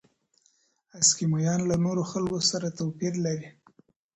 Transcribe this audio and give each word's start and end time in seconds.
اسکیمویان 0.99 1.61
له 1.69 1.75
نورو 1.85 2.03
خلکو 2.11 2.37
سره 2.51 2.75
توپیر 2.79 3.13
لري. 3.25 3.47